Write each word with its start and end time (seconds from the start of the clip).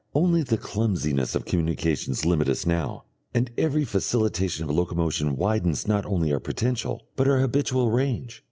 Only 0.15 0.41
the 0.41 0.57
clumsiness 0.57 1.35
of 1.35 1.45
communications 1.45 2.25
limit 2.25 2.49
us 2.49 2.65
now, 2.65 3.03
and 3.35 3.51
every 3.55 3.85
facilitation 3.85 4.63
of 4.63 4.71
locomotion 4.75 5.35
widens 5.35 5.87
not 5.87 6.07
only 6.07 6.33
our 6.33 6.39
potential, 6.39 7.05
but 7.15 7.27
our 7.27 7.37
habitual 7.39 7.91
range. 7.91 8.39